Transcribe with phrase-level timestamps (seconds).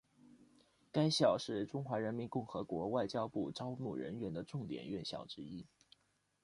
[0.91, 5.67] 该校是中华人民共和国外交部招募人员的重点院校之一。